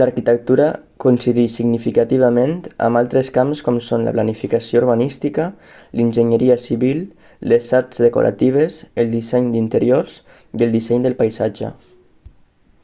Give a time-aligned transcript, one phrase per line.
[0.00, 0.64] l'arquitectura
[1.02, 2.54] coincideix significativament
[2.86, 5.46] amb altres camps com són la planificació urbanística
[6.00, 7.04] l'enginyeria civil
[7.52, 10.18] les arts decoratives el disseny d'interiors
[10.60, 11.72] i el disseny del paisatge